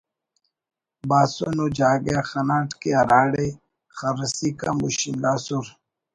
باسن 1.09 1.57
ءُ 1.63 1.65
جاگہ 1.77 2.19
خناٹ 2.29 2.69
کہ 2.81 2.89
ہراڑے 2.99 3.47
خرسیک 3.97 4.57
ہم 4.67 4.77
ہشنگاسر 4.85 5.65